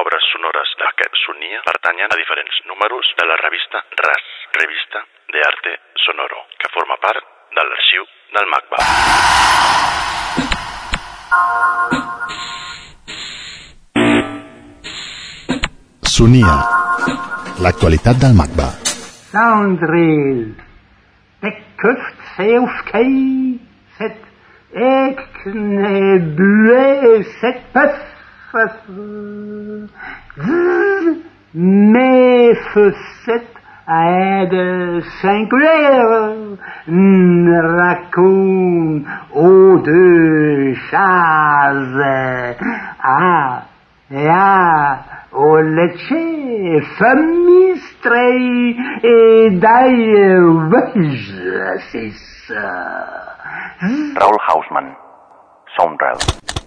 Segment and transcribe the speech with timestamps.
[0.00, 4.26] obres sonores d'aquest sonia pertanyen a diferents números de la revista RAS,
[4.56, 4.98] Revista
[5.32, 5.72] de Arte
[6.04, 7.24] Sonoro, que forma part
[7.56, 8.02] de l'arxiu
[8.34, 8.78] del MACBA.
[16.16, 16.54] Sonia.
[17.64, 18.68] L'actualitat del MACBA.
[19.32, 20.40] Soundreel.
[21.44, 23.18] Bekkuft seufkei,
[23.98, 24.18] set
[24.72, 26.00] ekne
[26.40, 26.88] bue,
[27.40, 28.19] set puff,
[31.54, 33.46] Mephiset
[33.88, 36.56] aide singulière
[37.78, 42.04] raconte aux deux chaises.
[43.02, 43.62] Ah, à
[44.10, 44.98] la ah,
[45.32, 47.80] au leche famille
[49.02, 50.68] et d'ailleurs
[54.16, 54.92] Raoul Hausmann
[55.76, 56.59] Soundrel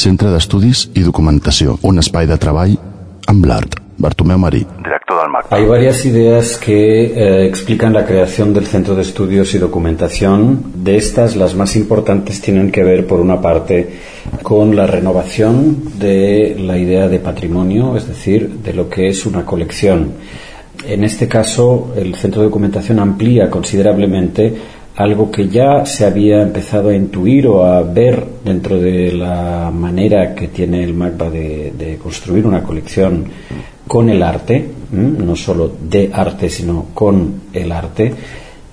[0.00, 1.76] Centre d'Estudis i Documentació.
[1.84, 2.72] Un espai de treball
[3.28, 3.76] amb l'art.
[4.00, 4.62] Bartomeu Marí.
[4.82, 5.52] Director del MAC.
[5.52, 10.72] Hay varias ideas que eh, explican la creación del Centro de Estudios y Documentación.
[10.82, 14.00] De estas, las más importantes tienen que ver, por una parte,
[14.42, 19.44] con la renovación de la idea de patrimonio, es decir, de lo que es una
[19.44, 20.12] colección.
[20.86, 26.90] En este caso, el Centro de Documentación amplía considerablemente algo que ya se había empezado
[26.90, 32.46] a intuir o a ver dentro de la manera que tiene el MACBA de, construir
[32.46, 33.24] una colección
[33.86, 38.12] con el arte, no solo de arte, sino con el arte,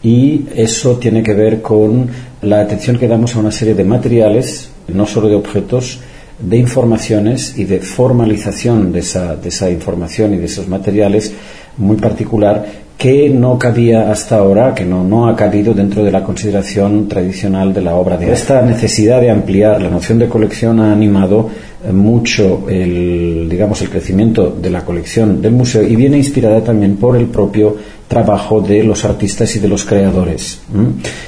[0.03, 2.09] y eso tiene que ver con
[2.41, 6.01] la atención que damos a una serie de materiales, no solo de objetos,
[6.39, 11.33] de informaciones y de formalización de esa información y de esos materiales
[11.77, 16.23] muy particular que no cabía hasta ahora, que no, no ha cabido dentro de la
[16.23, 18.31] consideración tradicional de la obra de.
[18.31, 21.47] Esta necesidad de ampliar la noción de colección ha animado
[21.85, 26.95] eh, mucho el, digamos, el crecimiento de la colección del museo y viene inspirada también
[26.95, 30.61] por el propio trabajo de los artistas y de los creadores.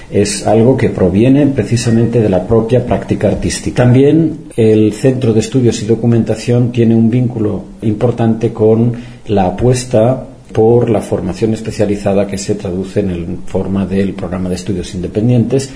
[0.10, 3.84] Es algo que proviene precisamente de la propia práctica artística.
[3.84, 8.94] También el Centro de Estudios y Documentación tiene un vínculo importante con
[9.28, 14.56] la apuesta por la formación especializada que se traduce en el forma del programa de
[14.56, 15.70] estudios independientes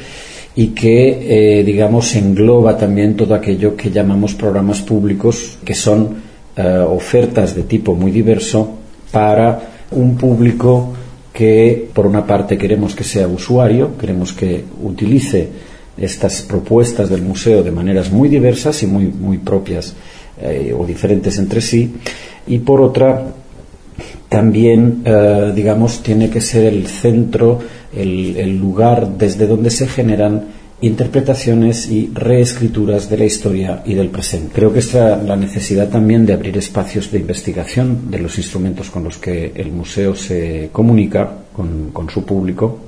[0.56, 6.16] y que, eh, digamos, engloba también todo aquello que llamamos programas públicos, que son
[6.56, 8.70] eh, ofertas de tipo muy diverso
[9.12, 9.60] para
[9.92, 10.94] un público
[11.34, 15.50] que, por una parte, queremos que sea usuario, queremos que utilice
[15.98, 19.94] estas propuestas del museo de maneras muy diversas y muy, muy propias
[20.42, 21.96] eh, o diferentes entre sí,
[22.48, 23.24] y por otra,
[24.34, 27.60] también, eh, digamos, tiene que ser el centro,
[27.96, 30.46] el, lugar desde donde se generan
[30.82, 34.56] interpretaciones y reescrituras de la historia y del presente.
[34.56, 39.04] Creo que esta la necesidad también de abrir espacios de investigación de los instrumentos con
[39.04, 42.80] los que el museo se comunica con, con su público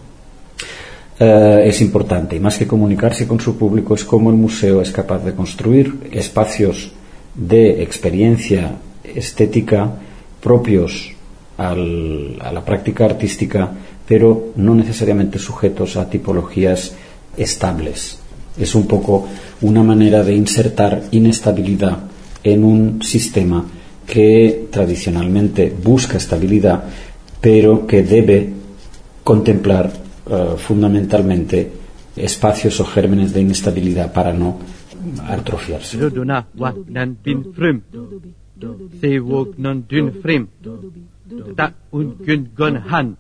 [1.20, 4.92] eh, es importante y más que comunicarse con su público es cómo el museo es
[4.92, 6.92] capaz de construir espacios
[7.36, 8.72] de experiencia
[9.04, 9.92] estética
[10.42, 11.15] propios
[11.58, 13.72] al, a la práctica artística,
[14.08, 16.96] pero no necesariamente sujetos a tipologías
[17.38, 18.20] estables.
[18.58, 19.28] Es un poco
[19.62, 22.00] una manera de insertar inestabilidad
[22.44, 23.66] en un sistema
[24.06, 26.84] que tradicionalmente busca estabilidad,
[27.42, 28.50] pero que debe
[29.24, 29.92] contemplar
[30.26, 31.72] uh, fundamentalmente
[32.16, 34.60] espacios o gérmenes de inestabilidad para no
[35.28, 35.98] atrofiarse.
[41.56, 43.16] da ungön han.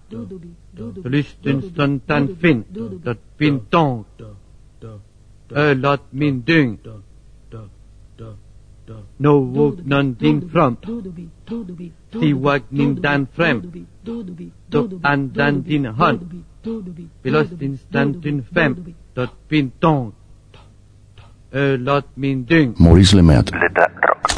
[1.04, 2.64] Lysten stuntan finn,
[3.04, 4.06] dat finn tång.
[5.50, 6.78] Ölat min dyng.
[9.18, 10.76] No våg någonting fram.
[12.10, 13.62] Stivag din dan fram.
[14.68, 16.20] Då andan din hand.
[17.24, 18.76] Belast instanten fem,
[19.14, 20.14] dat finn tång.
[22.78, 23.52] Maurice Lemet.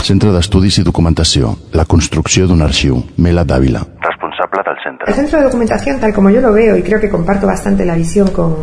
[0.05, 1.55] Centre d'Estudis i Documentació.
[1.73, 2.99] La construcció d'un arxiu.
[3.17, 3.81] Mela Dávila.
[4.05, 5.07] Responsable del centre.
[5.09, 7.95] El centro de documentación, tal como yo lo veo, y creo que comparto bastante la
[7.95, 8.53] visión con,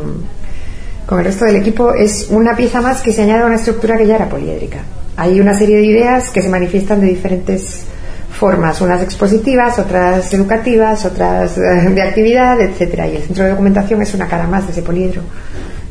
[1.04, 3.98] con el resto del equipo, es una pieza más que se añade a una estructura
[3.98, 4.78] que ya era poliédrica.
[5.16, 7.84] Hay una serie de ideas que se manifiestan de diferentes
[8.30, 13.08] formas, unas expositivas, otras educativas, otras eh, de actividad, etcétera.
[13.08, 15.22] Y el centro de documentación es una cara más de ese poliedro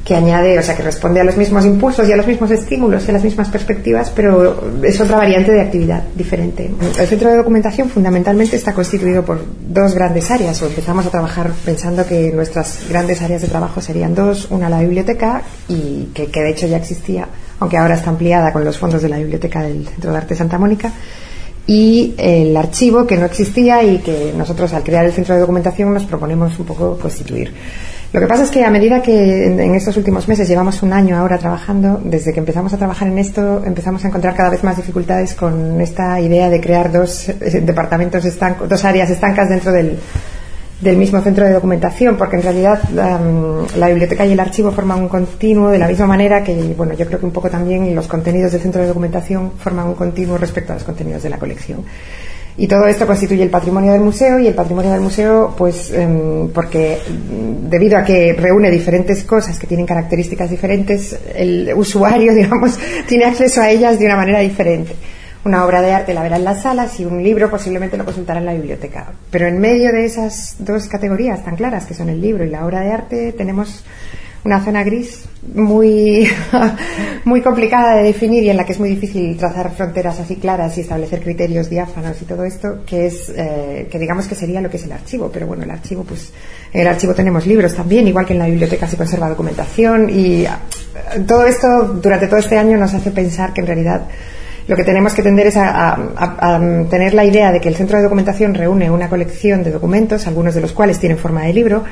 [0.04, 3.06] que añade, o sea, que responde a los mismos impulsos y a los mismos estímulos
[3.06, 6.70] y a las mismas perspectivas, pero es otra variante de actividad diferente.
[7.00, 11.52] El centro de documentación fundamentalmente está constituido por dos grandes áreas, o empezamos a trabajar
[11.64, 16.42] pensando que nuestras grandes áreas de trabajo serían dos, una la biblioteca, y que, que
[16.42, 17.28] de hecho ya existía,
[17.60, 20.58] aunque ahora está ampliada con los fondos de la biblioteca del Centro de Arte Santa
[20.58, 20.92] Mónica,
[21.66, 25.94] y el archivo que no existía y que nosotros al crear el centro de documentación
[25.94, 27.54] nos proponemos un poco constituir.
[28.14, 31.18] Lo que pasa es que a medida que en, estos últimos meses llevamos un año
[31.18, 34.78] ahora trabajando, desde que empezamos a trabajar en esto, empezamos a encontrar cada vez más
[34.78, 39.98] dificultades con esta idea de crear dos eh, departamentos estancos, dos áreas estancas dentro del,
[40.80, 45.10] del mismo centro de documentación, porque en realidad la biblioteca y el archivo forman un
[45.10, 48.52] continuo de la misma manera que, bueno, yo creo que un poco también los contenidos
[48.52, 51.84] del centro de documentación forman un continuo respecto a los contenidos de la colección.
[52.56, 56.50] Y todo esto constituye el patrimonio del museo y el patrimonio del museo, pues, um,
[56.50, 57.00] porque
[57.70, 62.78] debido a que reúne diferentes cosas que tienen características diferentes, el usuario, digamos,
[63.08, 64.96] tiene acceso a ellas de una manera diferente
[65.46, 68.40] una obra de arte la verá en las salas y un libro posiblemente lo consultará
[68.40, 69.12] en la biblioteca.
[69.30, 72.66] Pero en medio de esas dos categorías tan claras que son el libro y la
[72.66, 73.84] obra de arte tenemos
[74.46, 75.24] una zona gris
[75.54, 76.28] muy,
[77.26, 80.78] muy complicada de definir y en la que es muy difícil trazar fronteras así claras
[80.78, 84.70] y establecer criterios diáfanos y todo esto, que es, eh, que digamos que sería lo
[84.70, 85.30] que es el archivo.
[85.32, 86.32] Pero bueno, el archivo, pues,
[86.74, 90.44] en el archivo tenemos libros también, igual que en la biblioteca se conserva documentación y
[90.44, 90.50] eh,
[91.26, 94.02] todo esto durante todo este año nos hace pensar que en realidad
[94.68, 95.98] lo que tenemos que tender es a,
[96.90, 100.56] tener la idea de que el centro de documentación reúne una colección de documentos, algunos
[100.56, 101.84] de los cuales tienen forma de libro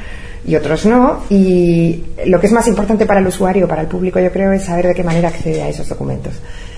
[0.45, 1.23] y otros no.
[1.29, 4.63] Y lo que es más importante para el usuario, para el público, yo creo, es
[4.63, 6.33] saber de qué manera accede a esos documentos.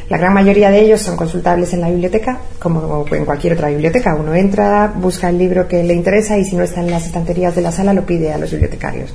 [0.09, 4.15] La gran mayoría de ellos son consultables en la biblioteca, como en cualquier otra biblioteca.
[4.15, 7.55] Uno entra, busca el libro que le interesa y si no está en las estanterías
[7.55, 9.13] de la sala, lo pide a los bibliotecarios.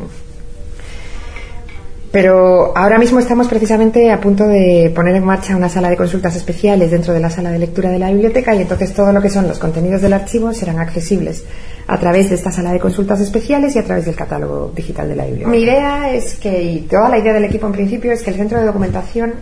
[2.10, 6.34] Pero ahora mismo estamos precisamente a punto de poner en marcha una sala de consultas
[6.36, 9.28] especiales dentro de la sala de lectura de la biblioteca y entonces todo lo que
[9.28, 11.44] son los contenidos del archivo serán accesibles
[11.86, 15.16] a través de esta sala de consultas especiales y a través del catálogo digital de
[15.16, 15.50] la biblioteca.
[15.50, 18.36] Mi idea es que, y toda la idea del equipo en principio, es que el
[18.36, 19.34] centro de documentación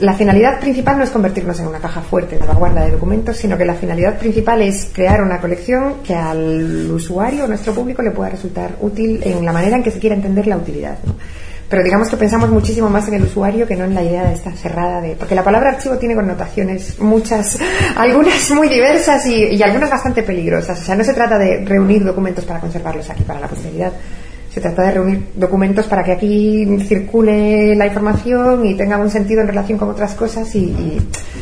[0.00, 3.56] la finalidad principal no es convertirnos en una caja fuerte de salvaguarda de documentos, sino
[3.56, 8.30] que la finalidad principal es crear una colección que al usuario, nuestro público, le pueda
[8.30, 10.98] resultar útil en la manera en que se quiera entender la utilidad.
[11.68, 14.34] Pero digamos que pensamos muchísimo más en el usuario que no en la idea de
[14.34, 15.16] esta cerrada de.
[15.16, 17.58] Porque la palabra archivo tiene connotaciones muchas,
[17.96, 20.80] algunas muy diversas y, y algunas bastante peligrosas.
[20.80, 23.92] O sea, no se trata de reunir documentos para conservarlos aquí para la posteridad
[24.52, 29.40] se trata de reunir documentos para que aquí circule la información y tenga un sentido
[29.40, 30.98] en relación con otras cosas y, y,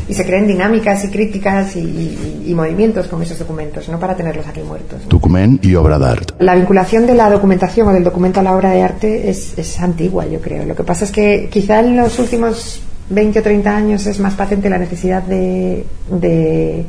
[0.08, 4.46] y se creen dinámicas y críticas y, y, movimientos con esos documentos, no para tenerlos
[4.46, 5.02] aquí muertos.
[5.02, 5.08] ¿no?
[5.08, 6.32] Document i obra d'art.
[6.38, 9.80] La vinculación de la documentación o del documento a la obra de arte es, es
[9.80, 10.64] antigua, yo creo.
[10.64, 14.34] Lo que pasa es que quizá en los últimos 20 o 30 años es más
[14.34, 16.84] patente la necesidad de, de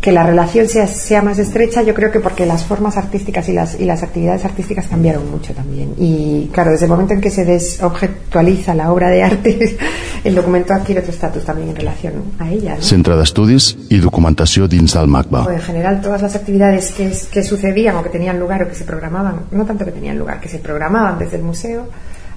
[0.00, 3.52] que la relación sea, sea, más estrecha, yo creo que porque las formas artísticas y
[3.52, 5.94] las, y las actividades artísticas cambiaron mucho también.
[5.98, 9.76] Y claro, desde el momento en que se desobjetualiza la obra de arte,
[10.24, 12.76] el documento adquiere otro estatus también en relación a ella.
[12.76, 12.82] ¿no?
[12.82, 15.44] Centre d'Estudis i Documentació dins del MACBA.
[15.44, 18.74] O en general, todas las actividades que, que sucedían o que tenían lugar o que
[18.74, 21.88] se programaban, no tanto que tenían lugar, que se programaban desde el museo,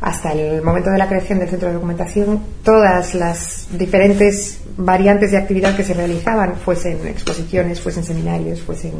[0.04, 5.38] hasta el momento de la creación del centro de documentación, todas las diferentes variantes de
[5.38, 8.92] actividad que se realizaban, fuesen exposiciones, fuesen seminarios, fuesen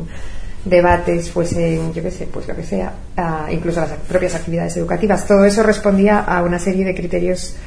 [0.64, 5.28] debates, fuesen, yo qué sé, pues lo que sea, uh, incluso las propias actividades educativas,
[5.28, 7.58] todo eso respondía a una serie de criterios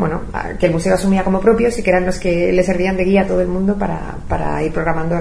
[0.00, 0.22] bueno,
[0.58, 3.22] que el museo asumía como propios y que eran los que le servían de guía
[3.22, 5.16] a todo el mundo para, para ir programando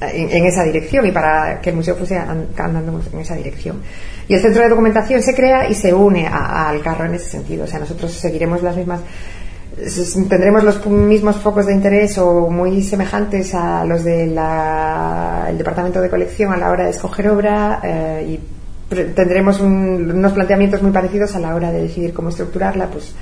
[0.00, 3.82] en, esa dirección y para que el museo fuese andando en esa dirección.
[4.28, 7.64] Y el centro de documentación se crea y se une al carro en ese sentido.
[7.64, 9.00] O sea, nosotros seguiremos las mismas
[10.28, 16.10] tendremos los mismos focos de interés o muy semejantes a los del de departamento de
[16.10, 21.34] colección a la hora de escoger obra eh, y tendremos un, unos planteamientos muy parecidos
[21.36, 23.14] a la hora de decidir cómo estructurarla pues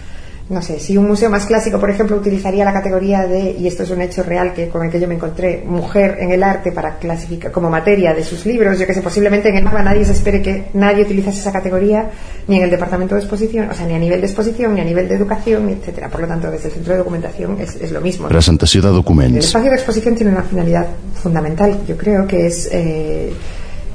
[0.50, 3.84] no sé, si un museo más clásico, por ejemplo, utilizaría la categoría de, y esto
[3.84, 6.72] es un hecho real que con el que yo me encontré, mujer en el arte
[6.72, 10.04] para clasificar como materia de sus libros, yo que sé, posiblemente en el MAGA nadie
[10.04, 12.10] se espere que nadie utilizase esa categoría,
[12.48, 14.84] ni en el departamento de exposición, o sea, ni a nivel de exposición, ni a
[14.84, 16.08] nivel de educación, etcétera.
[16.08, 18.26] Por lo tanto, desde el centro de documentación es, es lo mismo.
[18.26, 19.46] Presentació de El documents.
[19.46, 23.32] espacio de exposición tiene una finalidad fundamental, yo creo, que es, eh,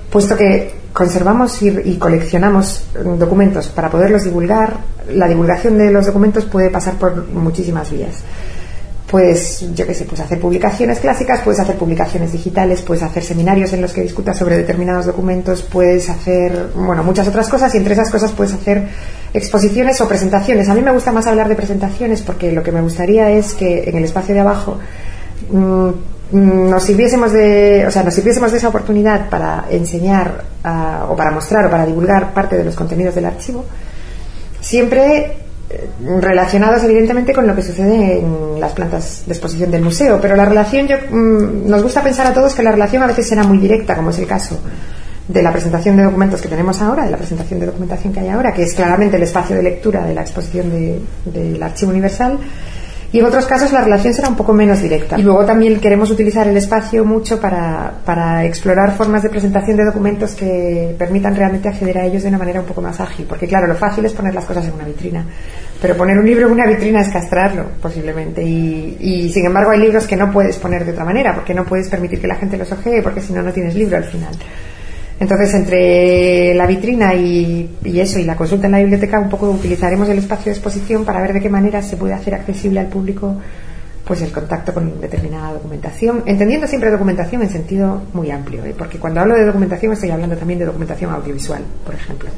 [0.10, 2.86] puesto que conservamos y, y, coleccionamos
[3.20, 4.78] documentos para poderlos divulgar,
[5.14, 8.24] la divulgación de los documentos puede pasar por muchísimas vías.
[9.12, 13.74] Puedes, yo qué sé, pues hacer publicaciones clásicas, puedes hacer publicaciones digitales, puedes hacer seminarios
[13.74, 17.94] en los que discutas sobre determinados documentos, puedes hacer, bueno, muchas otras cosas y entre
[17.94, 18.88] esas cosas puedes hacer
[19.34, 20.70] exposiciones o presentaciones.
[20.70, 23.90] A mí me gusta más hablar de presentaciones porque lo que me gustaría es que
[23.90, 24.80] en el espacio de abajo
[25.52, 25.90] mmm,
[26.32, 31.32] nos sirviésemos de, o sea, nos sirviésemos de esa oportunidad para enseñar uh, o para
[31.32, 33.64] mostrar o para divulgar parte de los contenidos del archivo,
[34.62, 35.38] siempre
[35.70, 35.88] eh,
[36.22, 40.46] relacionados evidentemente con lo que sucede en las plantas de exposición del museo, pero la
[40.46, 43.58] relación, yo, mm, nos gusta pensar a todos que la relación a veces será muy
[43.58, 44.60] directa, como es el caso
[45.28, 48.30] de la presentación de documentos que tenemos ahora, de la presentación de documentación que hay
[48.30, 52.38] ahora, que es claramente el espacio de lectura de la exposición de- del Archivo Universal.
[53.16, 55.18] Y en otros casos la relación será un poco menos directa.
[55.18, 59.86] Y luego también queremos utilizar el espacio mucho para, para explorar formas de presentación de
[59.86, 63.26] documentos que permitan realmente acceder a ellos de una manera un poco más ágil.
[63.26, 65.26] Porque claro, lo fácil es poner las cosas en una vitrina.
[65.82, 68.44] Pero poner un libro en una vitrina es castrarlo, posiblemente.
[68.44, 71.64] Y, y sin embargo hay libros que no puedes poner de otra manera, porque no
[71.64, 74.34] puedes permitir que la gente los ojee, porque si no, no tienes libro al final.
[75.20, 80.10] Entonces, entre la vitrina y, eso, y la consulta en la biblioteca, un poco utilizaremos
[80.10, 83.38] el espacio de exposición para ver de qué manera se puede hacer accesible al público
[84.06, 88.76] pues el contacto con determinada documentación, entendiendo siempre documentación en sentido muy amplio, ¿eh?
[88.78, 92.30] porque cuando hablo de documentación estoy hablando también de documentación audiovisual, por ejemplo,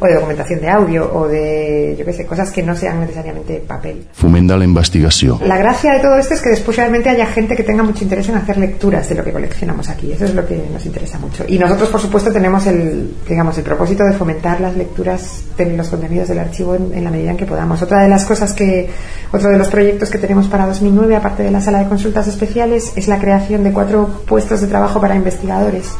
[0.00, 3.62] o de documentación de audio, o de, yo qué sé, cosas que no sean necesariamente
[3.66, 4.06] papel.
[4.12, 5.40] Fomenta la investigació.
[5.44, 8.28] La gracia de todo esto es que después realmente haya gente que tenga mucho interés
[8.28, 10.12] en hacer lecturas de lo que coleccionamos aquí.
[10.12, 11.44] Eso es lo que nos interesa mucho.
[11.46, 15.88] Y nosotros, por supuesto, tenemos el, digamos, el propósito de fomentar las lecturas de los
[15.88, 17.80] contenidos del archivo en, en la medida en que podamos.
[17.82, 18.90] Otra de las cosas que,
[19.32, 22.92] otro de los proyectos que tenemos para 2009, aparte de la sala de consultas especiales,
[22.96, 25.92] es la creación de cuatro puestos de trabajo para investigadores.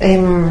[0.00, 0.48] Em,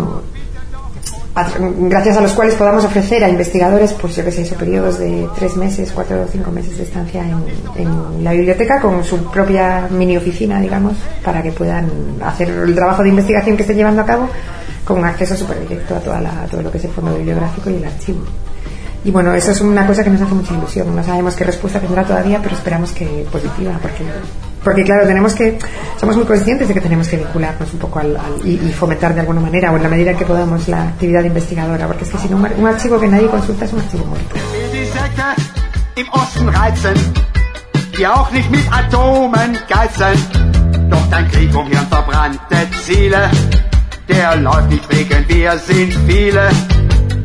[1.89, 5.27] gracias a los cuales podamos ofrecer a investigadores, pues yo que sé, eso, periodos de
[5.35, 7.43] tres meses, cuatro o cinco meses de estancia en,
[7.87, 11.89] en la biblioteca con su propia mini oficina, digamos, para que puedan
[12.23, 14.29] hacer el trabajo de investigación que estén llevando a cabo
[14.85, 17.69] con acceso súper directo a, toda la- a todo lo que es el fondo bibliográfico
[17.69, 18.19] y el archivo.
[19.05, 20.95] Y bueno, eso es una cosa que nos hace mucha ilusión.
[20.95, 24.05] No sabemos qué respuesta tendrá todavía, pero esperamos que positiva, porque,
[24.63, 25.60] porque claro, tenemos que,
[26.00, 29.41] somos muy conscientes de que tenemos que vincularnos un poco al, y, fomentar de alguna
[29.41, 32.29] manera, o en la medida en que podamos, la actividad investigadora, porque es que si
[32.29, 34.36] no, un, un archivo que nadie consulta es un archivo muerto.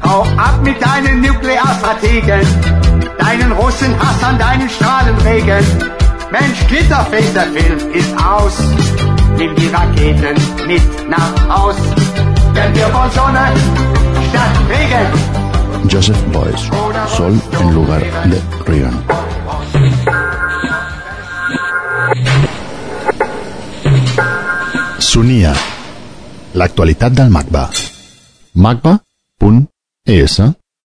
[0.04, 2.40] Hau ab mit deinen Nuklearstrategen,
[3.18, 5.64] deinen Russenhass an deinen Strahlenregen.
[6.30, 8.58] Mensch, Glitterface, der Film ist aus.
[9.36, 10.36] Nimm die Raketen
[10.66, 11.76] mit nach Haus,
[12.54, 13.46] denn wir wollen Sonne
[14.28, 15.38] statt Regen.
[15.88, 16.68] Joseph Boyce.
[17.16, 18.96] Sol en lugar de Reagan.
[24.98, 25.54] Sonia.
[26.52, 27.70] L'actualitat del MACBA.
[30.08, 30.54] Isso.